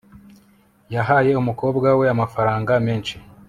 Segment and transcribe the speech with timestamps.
[0.95, 3.15] yahaye umukobwa we amafaranga menshi